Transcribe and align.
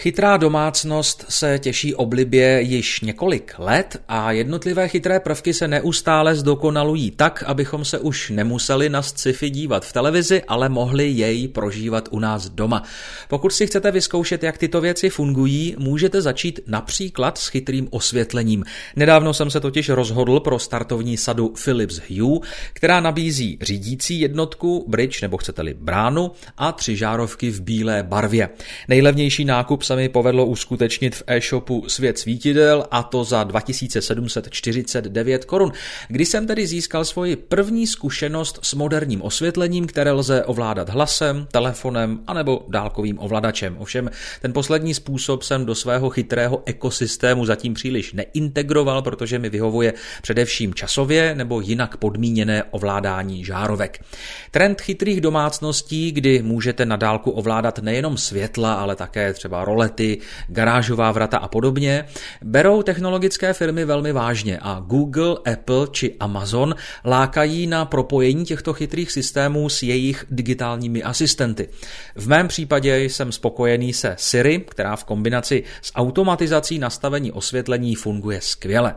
Chytrá 0.00 0.36
domácnost 0.36 1.24
se 1.28 1.58
těší 1.58 1.94
oblibě 1.94 2.60
již 2.62 3.00
několik 3.00 3.54
let 3.58 4.02
a 4.08 4.32
jednotlivé 4.32 4.88
chytré 4.88 5.20
prvky 5.20 5.54
se 5.54 5.68
neustále 5.68 6.34
zdokonalují 6.34 7.10
tak, 7.10 7.42
abychom 7.46 7.84
se 7.84 7.98
už 7.98 8.30
nemuseli 8.30 8.88
na 8.88 9.02
sci-fi 9.02 9.50
dívat 9.50 9.86
v 9.86 9.92
televizi, 9.92 10.42
ale 10.48 10.68
mohli 10.68 11.08
jej 11.08 11.48
prožívat 11.48 12.08
u 12.10 12.18
nás 12.18 12.48
doma. 12.48 12.82
Pokud 13.28 13.52
si 13.52 13.66
chcete 13.66 13.90
vyzkoušet, 13.90 14.42
jak 14.42 14.58
tyto 14.58 14.80
věci 14.80 15.10
fungují, 15.10 15.76
můžete 15.78 16.22
začít 16.22 16.60
například 16.66 17.38
s 17.38 17.48
chytrým 17.48 17.88
osvětlením. 17.90 18.64
Nedávno 18.96 19.34
jsem 19.34 19.50
se 19.50 19.60
totiž 19.60 19.88
rozhodl 19.88 20.40
pro 20.40 20.58
startovní 20.58 21.16
sadu 21.16 21.54
Philips 21.64 22.00
Hue, 22.10 22.40
která 22.72 23.00
nabízí 23.00 23.58
řídící 23.62 24.20
jednotku, 24.20 24.84
bridge 24.88 25.22
nebo 25.22 25.36
chcete-li 25.36 25.74
bránu 25.74 26.30
a 26.56 26.72
tři 26.72 26.96
žárovky 26.96 27.50
v 27.50 27.60
bílé 27.60 28.02
barvě. 28.02 28.48
Nejlevnější 28.88 29.44
nákup 29.44 29.87
se 29.88 29.96
mi 29.96 30.08
povedlo 30.08 30.46
uskutečnit 30.46 31.14
v 31.14 31.22
e-shopu 31.26 31.84
Svět 31.88 32.18
svítidel 32.18 32.84
a 32.90 33.02
to 33.02 33.24
za 33.24 33.44
2749 33.44 35.44
korun, 35.44 35.72
kdy 36.08 36.26
jsem 36.26 36.46
tedy 36.46 36.66
získal 36.66 37.04
svoji 37.04 37.36
první 37.36 37.86
zkušenost 37.86 38.58
s 38.62 38.74
moderním 38.74 39.22
osvětlením, 39.22 39.86
které 39.86 40.12
lze 40.12 40.44
ovládat 40.44 40.88
hlasem, 40.88 41.46
telefonem 41.52 42.20
anebo 42.26 42.66
dálkovým 42.68 43.18
ovladačem. 43.18 43.76
Ovšem 43.78 44.10
ten 44.42 44.52
poslední 44.52 44.94
způsob 44.94 45.42
jsem 45.42 45.66
do 45.66 45.74
svého 45.74 46.10
chytrého 46.10 46.62
ekosystému 46.66 47.46
zatím 47.46 47.74
příliš 47.74 48.12
neintegroval, 48.12 49.02
protože 49.02 49.38
mi 49.38 49.50
vyhovuje 49.50 49.94
především 50.22 50.74
časově 50.74 51.34
nebo 51.34 51.60
jinak 51.60 51.96
podmíněné 51.96 52.64
ovládání 52.70 53.44
žárovek. 53.44 54.04
Trend 54.50 54.80
chytrých 54.80 55.20
domácností, 55.20 56.12
kdy 56.12 56.42
můžete 56.42 56.86
na 56.86 56.96
dálku 56.96 57.30
ovládat 57.30 57.78
nejenom 57.78 58.16
světla, 58.16 58.74
ale 58.74 58.96
také 58.96 59.32
třeba 59.32 59.64
rolety, 59.78 60.18
garážová 60.48 61.12
vrata 61.12 61.38
a 61.38 61.48
podobně, 61.48 62.04
berou 62.42 62.82
technologické 62.82 63.52
firmy 63.52 63.84
velmi 63.84 64.12
vážně 64.12 64.58
a 64.62 64.82
Google, 64.86 65.36
Apple 65.52 65.86
či 65.90 66.16
Amazon 66.20 66.74
lákají 67.04 67.66
na 67.66 67.84
propojení 67.84 68.44
těchto 68.44 68.72
chytrých 68.72 69.12
systémů 69.12 69.68
s 69.68 69.82
jejich 69.82 70.24
digitálními 70.30 71.02
asistenty. 71.02 71.68
V 72.14 72.28
mém 72.28 72.48
případě 72.48 73.04
jsem 73.04 73.32
spokojený 73.32 73.92
se 73.92 74.14
Siri, 74.18 74.58
která 74.58 74.96
v 74.96 75.04
kombinaci 75.04 75.64
s 75.82 75.92
automatizací 75.94 76.78
nastavení 76.78 77.32
osvětlení 77.32 77.94
funguje 77.94 78.40
skvěle. 78.40 78.94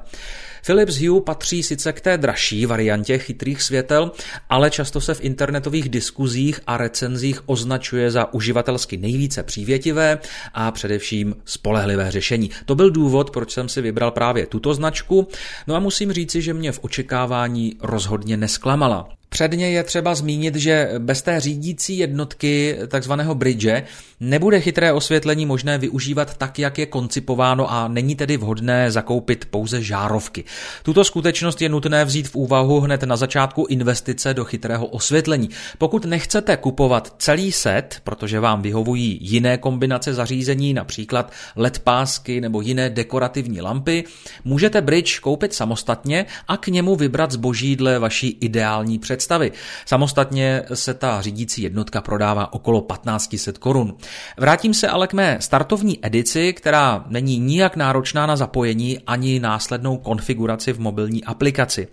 Philips 0.66 0.96
Hue 0.96 1.22
patří 1.22 1.64
sice 1.64 1.94
k 1.94 2.02
té 2.02 2.18
dražší 2.18 2.66
variantě 2.66 3.18
chytrých 3.18 3.62
světel, 3.62 4.12
ale 4.50 4.72
často 4.72 5.02
se 5.02 5.14
v 5.14 5.24
internetových 5.24 5.90
diskuzích 5.90 6.60
a 6.68 6.78
recenzích 6.78 7.50
označuje 7.50 8.12
za 8.12 8.34
uživatelsky 8.34 8.98
nejvíce 8.98 9.44
přívětivé 9.44 10.20
a 10.54 10.72
především 10.72 11.36
spolehlivé 11.46 12.12
řešení. 12.12 12.50
To 12.66 12.76
byl 12.76 12.92
důvod, 12.92 13.32
proč 13.32 13.52
jsem 13.52 13.70
si 13.70 13.82
vybral 13.82 14.12
právě 14.12 14.46
tuto 14.46 14.74
značku, 14.74 15.28
no 15.68 15.76
a 15.76 15.80
musím 15.80 16.12
říci, 16.12 16.42
že 16.42 16.54
mě 16.54 16.72
v 16.72 16.80
očekávání 16.84 17.76
rozhodně 17.82 18.38
nesklamala. 18.38 19.21
Předně 19.34 19.70
je 19.70 19.84
třeba 19.84 20.16
zmínit, 20.16 20.56
že 20.56 20.92
bez 20.98 21.22
té 21.22 21.40
řídící 21.40 21.98
jednotky, 21.98 22.78
takzvaného 22.88 23.36
bridge, 23.36 23.84
nebude 24.20 24.60
chytré 24.62 24.94
osvětlení 24.94 25.46
možné 25.46 25.78
využívat 25.78 26.38
tak, 26.38 26.60
jak 26.60 26.78
je 26.78 26.86
koncipováno 26.86 27.72
a 27.72 27.88
není 27.88 28.16
tedy 28.16 28.38
vhodné 28.38 28.92
zakoupit 28.92 29.46
pouze 29.46 29.82
žárovky. 29.82 30.44
Tuto 30.84 31.04
skutečnost 31.04 31.62
je 31.62 31.70
nutné 31.70 32.06
vzít 32.06 32.28
v 32.28 32.36
úvahu 32.36 32.80
hned 32.80 33.04
na 33.04 33.16
začátku 33.16 33.66
investice 33.70 34.34
do 34.34 34.46
chytrého 34.46 34.86
osvětlení. 34.86 35.50
Pokud 35.78 36.06
nechcete 36.06 36.58
kupovat 36.58 37.16
celý 37.18 37.52
set, 37.52 38.00
protože 38.04 38.40
vám 38.40 38.62
vyhovují 38.62 39.18
jiné 39.22 39.58
kombinace 39.58 40.14
zařízení, 40.14 40.74
například 40.74 41.32
LED 41.56 41.80
pásky 41.80 42.42
nebo 42.42 42.62
jiné 42.62 42.90
dekorativní 42.90 43.62
lampy, 43.62 44.04
můžete 44.46 44.82
bridge 44.82 45.20
koupit 45.20 45.54
samostatně 45.54 46.26
a 46.48 46.58
k 46.58 46.68
němu 46.68 46.96
vybrat 46.96 47.32
zboží 47.32 47.76
dle 47.76 48.00
vaší 48.00 48.38
ideální 48.42 49.00
představy 49.00 49.21
představy. 49.22 49.52
Samostatně 49.86 50.64
se 50.74 50.94
ta 50.94 51.22
řídící 51.22 51.62
jednotka 51.62 52.02
prodává 52.02 52.54
okolo 52.54 52.82
1500 52.82 53.58
korun. 53.58 53.94
Vrátím 54.38 54.74
se 54.74 54.88
ale 54.88 55.08
k 55.08 55.14
mé 55.14 55.38
startovní 55.40 56.00
edici, 56.02 56.54
která 56.54 57.06
není 57.08 57.40
nijak 57.40 57.76
náročná 57.76 58.26
na 58.26 58.36
zapojení 58.36 59.00
ani 59.08 59.40
následnou 59.40 59.98
konfiguraci 59.98 60.74
v 60.74 60.80
mobilní 60.80 61.24
aplikaci. 61.24 61.88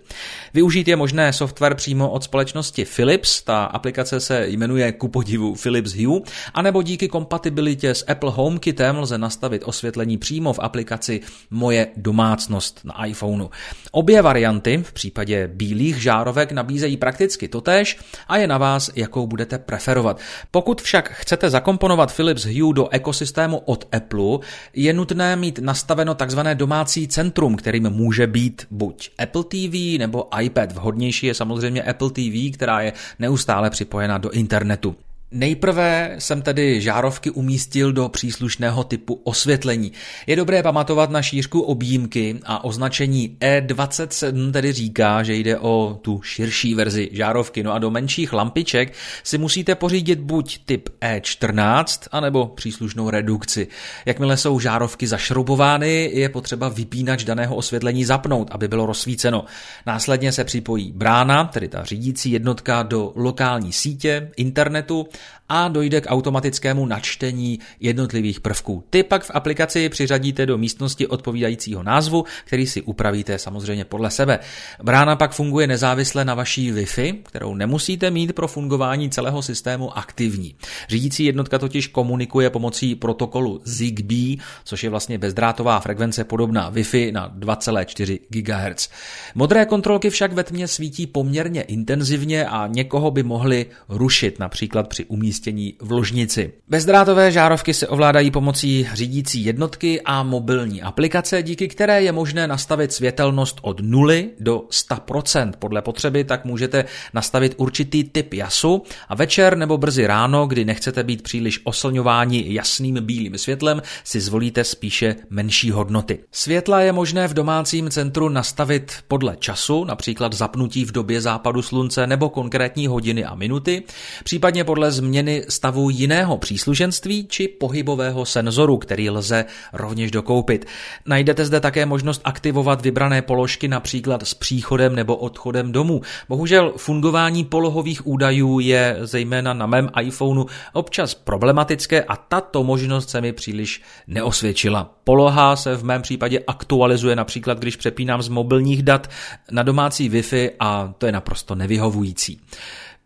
Využít 0.53 0.87
je 0.87 0.95
možné 0.95 1.33
software 1.33 1.75
přímo 1.75 2.09
od 2.09 2.23
společnosti 2.23 2.85
Philips, 2.85 3.41
ta 3.41 3.63
aplikace 3.63 4.19
se 4.19 4.47
jmenuje 4.47 4.91
ku 4.91 5.07
podivu 5.07 5.55
Philips 5.55 5.93
Hue, 5.93 6.21
anebo 6.53 6.81
díky 6.81 7.07
kompatibilitě 7.07 7.95
s 7.95 8.05
Apple 8.07 8.31
HomeKitem 8.31 8.97
lze 8.97 9.17
nastavit 9.17 9.61
osvětlení 9.65 10.17
přímo 10.17 10.53
v 10.53 10.59
aplikaci 10.59 11.21
Moje 11.51 11.87
domácnost 11.97 12.81
na 12.83 13.05
iPhoneu. 13.05 13.49
Obě 13.91 14.21
varianty 14.21 14.83
v 14.83 14.93
případě 14.93 15.47
bílých 15.47 16.01
žárovek 16.01 16.51
nabízejí 16.51 16.97
prakticky 16.97 17.18
prakticky 17.19 17.47
totéž 17.47 17.97
a 18.27 18.37
je 18.37 18.47
na 18.47 18.57
vás, 18.57 18.91
jakou 18.95 19.27
budete 19.27 19.57
preferovat. 19.57 20.19
Pokud 20.51 20.81
však 20.81 21.11
chcete 21.11 21.49
zakomponovat 21.49 22.15
Philips 22.15 22.45
Hue 22.45 22.73
do 22.73 22.89
ekosystému 22.89 23.57
od 23.57 23.87
Apple, 23.91 24.39
je 24.73 24.93
nutné 24.93 25.35
mít 25.35 25.59
nastaveno 25.59 26.15
takzvané 26.15 26.55
domácí 26.55 27.07
centrum, 27.07 27.55
kterým 27.55 27.89
může 27.89 28.27
být 28.27 28.67
buď 28.71 29.09
Apple 29.17 29.43
TV 29.43 29.99
nebo 29.99 30.27
iPad. 30.41 30.71
Vhodnější 30.71 31.27
je 31.27 31.33
samozřejmě 31.33 31.83
Apple 31.83 32.09
TV, 32.09 32.55
která 32.55 32.81
je 32.81 32.93
neustále 33.19 33.69
připojena 33.69 34.17
do 34.17 34.29
internetu. 34.29 34.95
Nejprve 35.31 36.15
jsem 36.19 36.41
tedy 36.41 36.81
žárovky 36.81 37.31
umístil 37.31 37.93
do 37.93 38.09
příslušného 38.09 38.83
typu 38.83 39.21
osvětlení. 39.23 39.91
Je 40.27 40.35
dobré 40.35 40.63
pamatovat 40.63 41.09
na 41.09 41.21
šířku 41.21 41.61
objímky 41.61 42.39
a 42.45 42.63
označení 42.63 43.37
E27 43.39 44.51
tedy 44.51 44.71
říká, 44.71 45.23
že 45.23 45.33
jde 45.35 45.57
o 45.57 45.99
tu 46.01 46.21
širší 46.21 46.75
verzi 46.75 47.09
žárovky. 47.11 47.63
No 47.63 47.73
a 47.73 47.79
do 47.79 47.91
menších 47.91 48.33
lampiček 48.33 48.93
si 49.23 49.37
musíte 49.37 49.75
pořídit 49.75 50.19
buď 50.19 50.59
typ 50.65 50.89
E14, 51.01 52.07
anebo 52.11 52.47
příslušnou 52.47 53.09
redukci. 53.09 53.67
Jakmile 54.05 54.37
jsou 54.37 54.59
žárovky 54.59 55.07
zašroubovány, 55.07 56.11
je 56.13 56.29
potřeba 56.29 56.69
vypínač 56.69 57.23
daného 57.23 57.55
osvětlení 57.55 58.05
zapnout, 58.05 58.47
aby 58.51 58.67
bylo 58.67 58.85
rozsvíceno. 58.85 59.45
Následně 59.85 60.31
se 60.31 60.43
připojí 60.43 60.91
brána, 60.91 61.43
tedy 61.43 61.67
ta 61.67 61.83
řídící 61.83 62.31
jednotka 62.31 62.83
do 62.83 63.11
lokální 63.15 63.73
sítě, 63.73 64.31
internetu 64.37 65.07
a 65.49 65.67
dojde 65.67 66.01
k 66.01 66.09
automatickému 66.09 66.85
načtení 66.85 67.59
jednotlivých 67.79 68.39
prvků. 68.39 68.83
Ty 68.89 69.03
pak 69.03 69.23
v 69.23 69.31
aplikaci 69.33 69.89
přiřadíte 69.89 70.45
do 70.45 70.57
místnosti 70.57 71.07
odpovídajícího 71.07 71.83
názvu, 71.83 72.25
který 72.45 72.67
si 72.67 72.81
upravíte 72.81 73.39
samozřejmě 73.39 73.85
podle 73.85 74.11
sebe. 74.11 74.39
Brána 74.83 75.15
pak 75.15 75.31
funguje 75.31 75.67
nezávisle 75.67 76.25
na 76.25 76.35
vaší 76.35 76.73
Wi-Fi, 76.73 77.17
kterou 77.23 77.55
nemusíte 77.55 78.11
mít 78.11 78.33
pro 78.33 78.47
fungování 78.47 79.09
celého 79.09 79.41
systému 79.41 79.97
aktivní. 79.97 80.55
Řídící 80.89 81.25
jednotka 81.25 81.59
totiž 81.59 81.87
komunikuje 81.87 82.49
pomocí 82.49 82.95
protokolu 82.95 83.61
ZigBee, 83.63 84.37
což 84.63 84.83
je 84.83 84.89
vlastně 84.89 85.17
bezdrátová 85.17 85.79
frekvence 85.79 86.23
podobná 86.23 86.71
Wi-Fi 86.71 87.11
na 87.11 87.29
2,4 87.29 88.19
GHz. 88.29 88.89
Modré 89.35 89.65
kontrolky 89.65 90.09
však 90.09 90.33
ve 90.33 90.43
tmě 90.43 90.67
svítí 90.67 91.07
poměrně 91.07 91.61
intenzivně 91.61 92.45
a 92.45 92.67
někoho 92.67 93.11
by 93.11 93.23
mohly 93.23 93.65
rušit, 93.89 94.39
například 94.39 94.87
při 94.87 95.05
umístění 95.09 95.73
v 95.81 95.91
ložnici. 95.91 96.53
Bezdrátové 96.67 97.31
žárovky 97.31 97.73
se 97.73 97.87
ovládají 97.87 98.31
pomocí 98.31 98.87
řídící 98.93 99.45
jednotky 99.45 100.01
a 100.01 100.23
mobilní 100.23 100.81
aplikace, 100.81 101.43
díky 101.43 101.67
které 101.67 102.01
je 102.01 102.11
možné 102.11 102.47
nastavit 102.47 102.93
světelnost 102.93 103.57
od 103.61 103.79
0 103.81 104.13
do 104.39 104.63
100%. 104.71 105.51
Podle 105.59 105.81
potřeby 105.81 106.23
tak 106.23 106.45
můžete 106.45 106.85
nastavit 107.13 107.53
určitý 107.57 108.03
typ 108.03 108.33
jasu 108.33 108.83
a 109.09 109.15
večer 109.15 109.57
nebo 109.57 109.77
brzy 109.77 110.07
ráno, 110.07 110.47
kdy 110.47 110.65
nechcete 110.65 111.03
být 111.03 111.21
příliš 111.21 111.61
oslňováni 111.63 112.53
jasným 112.53 113.05
bílým 113.05 113.37
světlem, 113.37 113.81
si 114.03 114.21
zvolíte 114.21 114.63
spíše 114.63 115.15
menší 115.29 115.71
hodnoty. 115.71 116.19
Světla 116.31 116.81
je 116.81 116.91
možné 116.91 117.27
v 117.27 117.33
domácím 117.33 117.89
centru 117.89 118.29
nastavit 118.29 118.93
podle 119.07 119.35
času, 119.39 119.83
například 119.83 120.33
zapnutí 120.33 120.85
v 120.85 120.91
době 120.91 121.21
západu 121.21 121.61
slunce 121.61 122.07
nebo 122.07 122.29
konkrétní 122.29 122.87
hodiny 122.87 123.25
a 123.25 123.35
minuty, 123.35 123.83
případně 124.23 124.63
podle 124.63 124.91
změny 124.99 125.45
stavu 125.49 125.89
jiného 125.89 126.37
příslušenství 126.37 127.27
či 127.27 127.47
pohybového 127.47 128.25
senzoru, 128.25 128.77
který 128.77 129.09
lze 129.09 129.45
rovněž 129.73 130.11
dokoupit. 130.11 130.65
Najdete 131.05 131.45
zde 131.45 131.59
také 131.59 131.85
možnost 131.85 132.21
aktivovat 132.23 132.81
vybrané 132.81 133.21
položky 133.21 133.67
například 133.67 134.27
s 134.27 134.33
příchodem 134.33 134.95
nebo 134.95 135.15
odchodem 135.15 135.71
domů. 135.71 136.01
Bohužel 136.29 136.73
fungování 136.77 137.45
polohových 137.45 138.07
údajů 138.07 138.59
je 138.59 138.97
zejména 139.01 139.53
na 139.53 139.65
mém 139.65 139.89
iPhoneu 140.01 140.45
občas 140.73 141.13
problematické 141.13 142.03
a 142.03 142.15
tato 142.15 142.63
možnost 142.63 143.09
se 143.09 143.21
mi 143.21 143.33
příliš 143.33 143.81
neosvědčila. 144.07 144.93
Poloha 145.03 145.55
se 145.55 145.75
v 145.75 145.83
mém 145.83 146.01
případě 146.01 146.39
aktualizuje 146.47 147.15
například, 147.15 147.59
když 147.59 147.75
přepínám 147.75 148.21
z 148.21 148.29
mobilních 148.29 148.83
dat 148.83 149.09
na 149.51 149.63
domácí 149.63 150.09
Wi-Fi 150.09 150.49
a 150.59 150.93
to 150.97 151.05
je 151.05 151.11
naprosto 151.11 151.55
nevyhovující. 151.55 152.41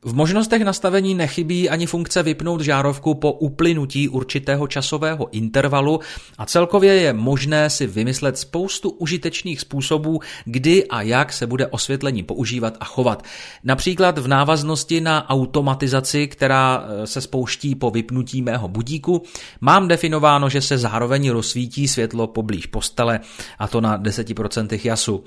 V 0.05 0.15
možnostech 0.15 0.61
nastavení 0.61 1.15
nechybí 1.15 1.69
ani 1.69 1.85
funkce 1.85 2.23
vypnout 2.23 2.61
žárovku 2.61 3.13
po 3.13 3.31
uplynutí 3.31 4.09
určitého 4.09 4.67
časového 4.67 5.29
intervalu 5.31 6.00
a 6.38 6.45
celkově 6.45 6.94
je 6.94 7.13
možné 7.13 7.69
si 7.69 7.88
vymyslet 7.88 8.38
spoustu 8.38 8.89
užitečných 8.89 9.61
způsobů, 9.61 10.19
kdy 10.45 10.88
a 10.88 11.01
jak 11.01 11.33
se 11.33 11.47
bude 11.47 11.67
osvětlení 11.67 12.23
používat 12.23 12.77
a 12.79 12.85
chovat. 12.85 13.23
Například 13.63 14.17
v 14.17 14.27
návaznosti 14.27 15.01
na 15.01 15.29
automatizaci, 15.29 16.27
která 16.27 16.85
eh, 16.85 17.07
se 17.07 17.21
spouští 17.21 17.75
po 17.75 17.91
vypnutí 17.91 18.41
mého 18.41 18.67
budíku, 18.67 19.23
mám 19.61 19.88
definováno, 19.88 20.49
že 20.49 20.61
se 20.61 20.77
zároveň 20.77 21.29
rozsvítí 21.29 21.88
světlo 21.88 22.27
poblíž 22.27 22.65
postele 22.65 23.19
a 23.59 23.67
to 23.67 23.81
na 23.81 23.99
10% 23.99 24.79
jasu. 24.83 25.23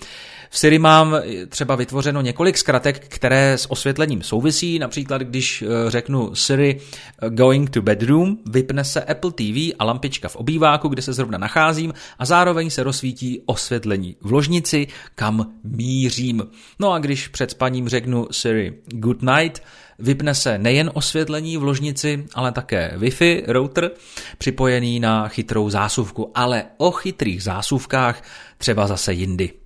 V 0.51 0.59
Siri 0.59 0.79
mám 0.79 1.17
třeba 1.49 1.77
vytvořeno 1.77 2.21
několik 2.21 2.59
zkratek, 2.59 3.09
které 3.09 3.59
s 3.59 3.71
osvětlením 3.71 4.23
souvisí, 4.23 4.66
například 4.79 5.23
když 5.23 5.63
eh, 5.63 5.91
řeknu 5.91 6.35
Siri 6.35 6.77
eh, 6.79 7.31
going 7.31 7.71
to 7.71 7.83
bedroom, 7.83 8.39
vypne 8.47 8.85
se 8.85 9.05
Apple 9.05 9.33
TV 9.33 9.75
a 9.79 9.85
lampička 9.85 10.29
v 10.29 10.37
obýváku, 10.37 10.89
kde 10.89 11.03
se 11.03 11.13
zrovna 11.13 11.39
nacházím 11.39 11.95
a 12.19 12.25
zároveň 12.25 12.71
se 12.71 12.83
rozsvítí 12.83 13.43
osvětlení 13.47 14.17
v 14.21 14.33
ložnici, 14.33 14.87
kam 15.15 15.53
mířím. 15.65 16.43
No 16.79 16.93
a 16.93 16.99
když 16.99 17.29
před 17.29 17.51
spaním 17.51 17.89
řeknu 17.89 18.29
Siri 18.31 18.75
good 18.87 19.23
night, 19.23 19.63
Vypne 19.99 20.35
se 20.35 20.59
nejen 20.59 20.91
osvětlení 20.95 21.57
v 21.57 21.63
ložnici, 21.63 22.27
ale 22.35 22.53
také 22.53 22.93
Wi-Fi 22.97 23.43
router 23.47 23.91
připojený 24.39 25.01
na 25.01 25.29
chytrou 25.29 25.71
zásuvku, 25.71 26.31
ale 26.35 26.65
o 26.77 26.91
chytrých 26.91 27.43
zásuvkách 27.43 28.23
třeba 28.59 28.87
zase 28.87 29.13
jindy. 29.13 29.66